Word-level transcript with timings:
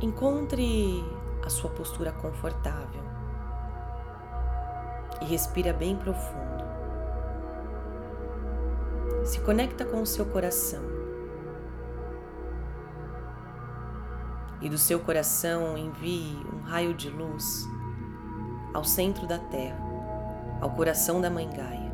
Encontre 0.00 1.04
a 1.44 1.50
sua 1.50 1.70
postura 1.70 2.12
confortável 2.12 3.02
e 5.20 5.24
respira 5.24 5.72
bem 5.72 5.96
profundo. 5.96 6.64
Se 9.24 9.40
conecta 9.40 9.84
com 9.84 10.00
o 10.00 10.06
seu 10.06 10.24
coração. 10.26 10.84
E 14.60 14.68
do 14.68 14.78
seu 14.78 15.00
coração 15.00 15.76
envie 15.76 16.46
um 16.54 16.60
raio 16.60 16.94
de 16.94 17.10
luz 17.10 17.68
ao 18.72 18.84
centro 18.84 19.26
da 19.26 19.38
Terra, 19.38 19.80
ao 20.60 20.70
coração 20.70 21.20
da 21.20 21.28
Mãe 21.28 21.50
Gaia. 21.50 21.92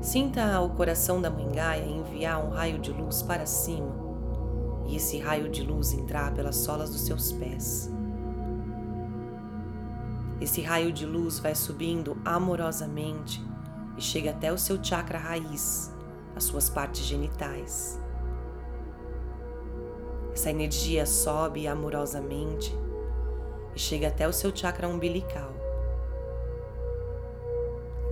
Sinta 0.00 0.58
o 0.62 0.70
coração 0.70 1.20
da 1.20 1.28
Mãe 1.28 1.50
Gaia 1.52 1.84
enviar 1.84 2.42
um 2.42 2.48
raio 2.48 2.78
de 2.78 2.90
luz 2.90 3.22
para 3.22 3.44
cima 3.44 4.01
e 4.92 4.96
esse 4.96 5.18
raio 5.18 5.48
de 5.48 5.62
luz 5.62 5.94
entrar 5.94 6.34
pelas 6.34 6.56
solas 6.56 6.90
dos 6.90 7.00
seus 7.00 7.32
pés. 7.32 7.90
Esse 10.38 10.60
raio 10.60 10.92
de 10.92 11.06
luz 11.06 11.38
vai 11.38 11.54
subindo 11.54 12.14
amorosamente 12.22 13.42
e 13.96 14.02
chega 14.02 14.32
até 14.32 14.52
o 14.52 14.58
seu 14.58 14.84
chakra 14.84 15.18
raiz, 15.18 15.90
as 16.36 16.44
suas 16.44 16.68
partes 16.68 17.06
genitais. 17.06 17.98
Essa 20.34 20.50
energia 20.50 21.06
sobe 21.06 21.66
amorosamente 21.66 22.76
e 23.74 23.80
chega 23.80 24.08
até 24.08 24.28
o 24.28 24.32
seu 24.32 24.54
chakra 24.54 24.86
umbilical. 24.86 25.54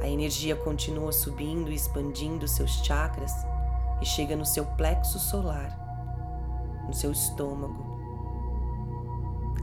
A 0.00 0.08
energia 0.08 0.56
continua 0.56 1.12
subindo 1.12 1.70
e 1.70 1.74
expandindo 1.74 2.48
seus 2.48 2.70
chakras 2.82 3.32
e 4.00 4.06
chega 4.06 4.34
no 4.34 4.46
seu 4.46 4.64
plexo 4.64 5.18
solar, 5.18 5.89
no 6.90 6.94
seu 6.94 7.12
estômago. 7.12 7.86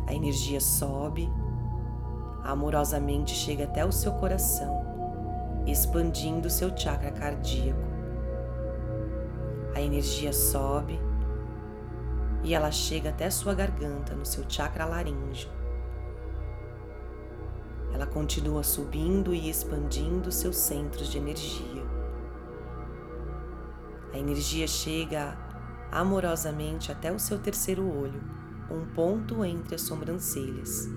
A 0.07 0.13
energia 0.13 0.61
sobe, 0.61 1.29
amorosamente 2.41 3.35
chega 3.35 3.65
até 3.65 3.85
o 3.85 3.91
seu 3.91 4.13
coração, 4.13 4.81
expandindo 5.65 6.49
seu 6.49 6.75
chakra 6.75 7.11
cardíaco. 7.11 7.81
A 9.75 9.81
energia 9.81 10.31
sobe 10.31 10.97
e 12.43 12.53
ela 12.53 12.71
chega 12.71 13.09
até 13.09 13.29
sua 13.29 13.53
garganta, 13.53 14.15
no 14.15 14.25
seu 14.25 14.45
chakra 14.47 14.85
laríngeo. 14.85 15.49
Ela 17.93 18.07
continua 18.07 18.63
subindo 18.63 19.33
e 19.33 19.49
expandindo 19.49 20.31
seus 20.31 20.55
centros 20.55 21.09
de 21.09 21.17
energia. 21.17 21.83
A 24.13 24.17
energia 24.17 24.65
chega 24.65 25.46
amorosamente 25.91 26.91
até 26.91 27.11
o 27.11 27.19
seu 27.19 27.39
terceiro 27.39 27.87
olho, 27.87 28.21
um 28.69 28.85
ponto 28.93 29.43
entre 29.43 29.75
as 29.75 29.81
sobrancelhas. 29.81 30.89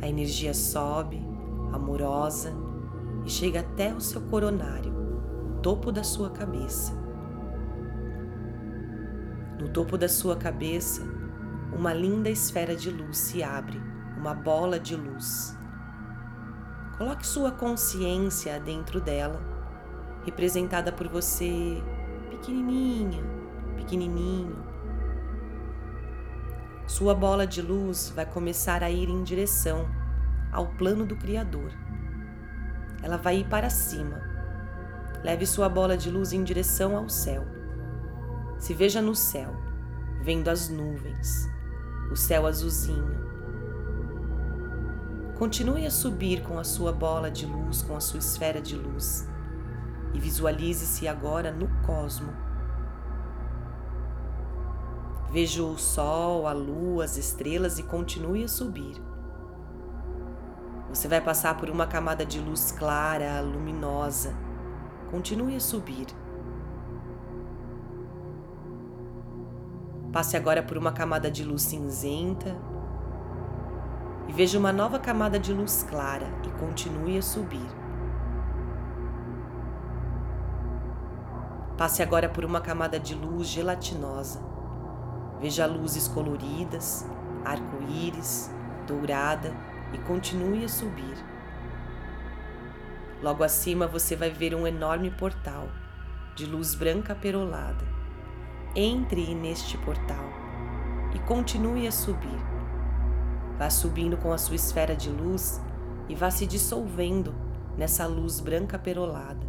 A 0.00 0.08
energia 0.08 0.52
sobe, 0.52 1.24
amorosa, 1.72 2.52
e 3.24 3.30
chega 3.30 3.60
até 3.60 3.94
o 3.94 4.00
seu 4.00 4.20
coronário, 4.22 4.92
topo 5.62 5.92
da 5.92 6.02
sua 6.02 6.30
cabeça. 6.30 6.92
No 9.60 9.68
topo 9.68 9.96
da 9.96 10.08
sua 10.08 10.36
cabeça, 10.36 11.02
uma 11.72 11.94
linda 11.94 12.28
esfera 12.28 12.74
de 12.74 12.90
luz 12.90 13.16
se 13.16 13.44
abre, 13.44 13.80
uma 14.16 14.34
bola 14.34 14.78
de 14.78 14.96
luz. 14.96 15.56
Coloque 16.98 17.26
sua 17.26 17.52
consciência 17.52 18.58
dentro 18.58 19.00
dela, 19.00 19.51
representada 20.24 20.92
por 20.92 21.08
você 21.08 21.82
pequenininha, 22.30 23.22
pequenininho. 23.76 24.56
Sua 26.86 27.14
bola 27.14 27.46
de 27.46 27.62
luz 27.62 28.12
vai 28.14 28.26
começar 28.26 28.82
a 28.82 28.90
ir 28.90 29.08
em 29.08 29.22
direção 29.22 29.88
ao 30.50 30.66
plano 30.66 31.06
do 31.06 31.16
Criador. 31.16 31.72
Ela 33.02 33.16
vai 33.16 33.38
ir 33.38 33.48
para 33.48 33.70
cima. 33.70 34.20
Leve 35.22 35.46
sua 35.46 35.68
bola 35.68 35.96
de 35.96 36.10
luz 36.10 36.32
em 36.32 36.42
direção 36.42 36.96
ao 36.96 37.08
céu. 37.08 37.46
Se 38.58 38.74
veja 38.74 39.00
no 39.00 39.14
céu, 39.14 39.56
vendo 40.20 40.48
as 40.48 40.68
nuvens, 40.68 41.48
o 42.10 42.16
céu 42.16 42.46
azulzinho. 42.46 43.32
Continue 45.36 45.86
a 45.86 45.90
subir 45.90 46.42
com 46.42 46.58
a 46.58 46.64
sua 46.64 46.92
bola 46.92 47.30
de 47.30 47.46
luz, 47.46 47.82
com 47.82 47.96
a 47.96 48.00
sua 48.00 48.18
esfera 48.18 48.60
de 48.60 48.76
luz 48.76 49.31
e 50.14 50.18
visualize-se 50.18 51.08
agora 51.08 51.50
no 51.50 51.68
cosmo. 51.84 52.32
Veja 55.30 55.62
o 55.62 55.78
sol, 55.78 56.46
a 56.46 56.52
lua, 56.52 57.04
as 57.04 57.16
estrelas 57.16 57.78
e 57.78 57.82
continue 57.82 58.44
a 58.44 58.48
subir. 58.48 59.00
Você 60.90 61.08
vai 61.08 61.22
passar 61.22 61.56
por 61.56 61.70
uma 61.70 61.86
camada 61.86 62.24
de 62.26 62.38
luz 62.38 62.70
clara, 62.70 63.40
luminosa. 63.40 64.34
Continue 65.10 65.56
a 65.56 65.60
subir. 65.60 66.06
Passe 70.12 70.36
agora 70.36 70.62
por 70.62 70.76
uma 70.76 70.92
camada 70.92 71.30
de 71.30 71.42
luz 71.42 71.62
cinzenta 71.62 72.54
e 74.28 74.32
veja 74.34 74.58
uma 74.58 74.70
nova 74.70 74.98
camada 74.98 75.38
de 75.38 75.54
luz 75.54 75.82
clara 75.82 76.26
e 76.46 76.50
continue 76.60 77.16
a 77.16 77.22
subir. 77.22 77.81
Passe 81.76 82.02
agora 82.02 82.28
por 82.28 82.44
uma 82.44 82.60
camada 82.60 83.00
de 83.00 83.14
luz 83.14 83.48
gelatinosa. 83.48 84.40
Veja 85.40 85.66
luzes 85.66 86.06
coloridas, 86.06 87.06
arco-íris, 87.44 88.50
dourada 88.86 89.52
e 89.92 89.98
continue 89.98 90.64
a 90.64 90.68
subir. 90.68 91.16
Logo 93.22 93.42
acima 93.42 93.86
você 93.86 94.14
vai 94.14 94.30
ver 94.30 94.54
um 94.54 94.66
enorme 94.66 95.10
portal 95.10 95.68
de 96.36 96.44
luz 96.44 96.74
branca 96.74 97.14
perolada. 97.14 97.84
Entre 98.74 99.34
neste 99.34 99.76
portal 99.78 100.24
e 101.14 101.18
continue 101.20 101.86
a 101.86 101.92
subir. 101.92 102.38
Vá 103.58 103.70
subindo 103.70 104.16
com 104.16 104.32
a 104.32 104.38
sua 104.38 104.56
esfera 104.56 104.94
de 104.94 105.10
luz 105.10 105.60
e 106.08 106.14
vá 106.14 106.30
se 106.30 106.46
dissolvendo 106.46 107.34
nessa 107.76 108.06
luz 108.06 108.40
branca 108.40 108.78
perolada. 108.78 109.46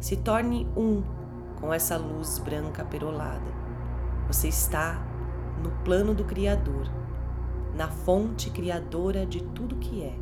Se 0.00 0.16
torne 0.16 0.68
um 0.76 1.02
com 1.64 1.72
essa 1.72 1.96
luz 1.96 2.38
branca 2.38 2.84
perolada. 2.84 3.50
Você 4.26 4.48
está 4.48 5.02
no 5.62 5.70
plano 5.82 6.14
do 6.14 6.22
Criador, 6.22 6.86
na 7.74 7.88
fonte 7.88 8.50
criadora 8.50 9.24
de 9.24 9.42
tudo 9.42 9.76
que 9.76 10.02
é. 10.02 10.14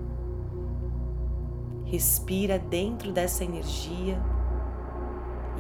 Respira 1.84 2.60
dentro 2.60 3.10
dessa 3.10 3.42
energia 3.42 4.22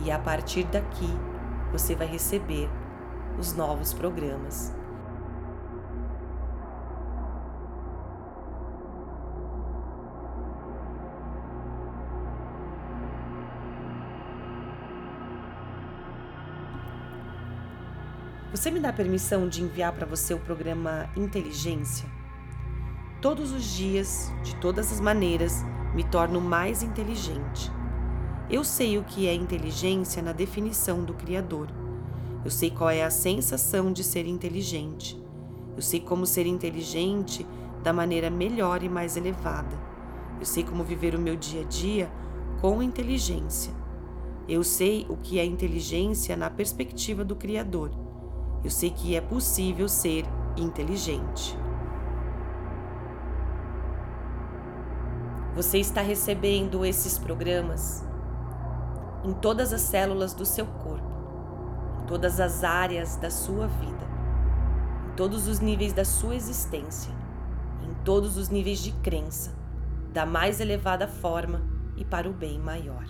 e 0.04 0.10
a 0.12 0.20
partir 0.20 0.62
daqui 0.66 1.10
você 1.72 1.96
vai 1.96 2.06
receber 2.06 2.70
os 3.36 3.52
novos 3.52 3.92
programas. 3.92 4.72
Você 18.52 18.70
me 18.70 18.80
dá 18.80 18.92
permissão 18.92 19.48
de 19.48 19.62
enviar 19.62 19.94
para 19.94 20.04
você 20.04 20.34
o 20.34 20.38
programa 20.38 21.08
Inteligência? 21.16 22.06
Todos 23.18 23.50
os 23.50 23.64
dias, 23.64 24.30
de 24.42 24.54
todas 24.56 24.92
as 24.92 25.00
maneiras, 25.00 25.64
me 25.94 26.04
torno 26.04 26.38
mais 26.38 26.82
inteligente. 26.82 27.72
Eu 28.50 28.62
sei 28.62 28.98
o 28.98 29.04
que 29.04 29.26
é 29.26 29.32
inteligência 29.32 30.20
na 30.20 30.32
definição 30.32 31.02
do 31.02 31.14
Criador. 31.14 31.68
Eu 32.44 32.50
sei 32.50 32.70
qual 32.70 32.90
é 32.90 33.02
a 33.02 33.10
sensação 33.10 33.90
de 33.90 34.04
ser 34.04 34.26
inteligente. 34.26 35.18
Eu 35.74 35.80
sei 35.80 36.00
como 36.00 36.26
ser 36.26 36.46
inteligente 36.46 37.46
da 37.82 37.90
maneira 37.90 38.28
melhor 38.28 38.82
e 38.82 38.88
mais 38.88 39.16
elevada. 39.16 39.74
Eu 40.38 40.44
sei 40.44 40.62
como 40.62 40.84
viver 40.84 41.14
o 41.14 41.18
meu 41.18 41.36
dia 41.36 41.62
a 41.62 41.64
dia 41.64 42.12
com 42.60 42.82
inteligência. 42.82 43.72
Eu 44.46 44.62
sei 44.62 45.06
o 45.08 45.16
que 45.16 45.38
é 45.38 45.44
inteligência 45.46 46.36
na 46.36 46.50
perspectiva 46.50 47.24
do 47.24 47.34
Criador. 47.34 48.01
Eu 48.64 48.70
sei 48.70 48.90
que 48.90 49.16
é 49.16 49.20
possível 49.20 49.88
ser 49.88 50.24
inteligente. 50.56 51.58
Você 55.54 55.78
está 55.78 56.00
recebendo 56.00 56.84
esses 56.84 57.18
programas 57.18 58.04
em 59.24 59.32
todas 59.32 59.72
as 59.72 59.80
células 59.82 60.32
do 60.32 60.46
seu 60.46 60.64
corpo, 60.64 61.06
em 62.02 62.06
todas 62.06 62.40
as 62.40 62.64
áreas 62.64 63.16
da 63.16 63.30
sua 63.30 63.66
vida, 63.66 64.06
em 65.08 65.16
todos 65.16 65.46
os 65.46 65.60
níveis 65.60 65.92
da 65.92 66.04
sua 66.04 66.34
existência, 66.34 67.12
em 67.82 67.92
todos 68.04 68.36
os 68.36 68.48
níveis 68.48 68.78
de 68.78 68.92
crença, 68.92 69.52
da 70.12 70.24
mais 70.24 70.60
elevada 70.60 71.06
forma 71.06 71.62
e 71.96 72.04
para 72.04 72.28
o 72.28 72.32
bem 72.32 72.58
maior. 72.58 73.04